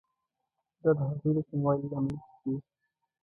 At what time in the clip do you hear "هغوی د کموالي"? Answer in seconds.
1.09-1.87